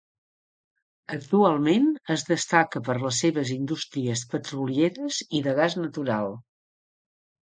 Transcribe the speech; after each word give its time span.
Actualment 1.15 1.83
es 2.15 2.23
destaca 2.29 2.81
per 2.87 2.95
les 3.03 3.19
seves 3.23 3.51
indústries 3.55 4.23
petrolieres 4.31 5.21
i 5.41 5.43
de 5.49 5.55
gas 5.61 5.77
natural. 5.83 6.33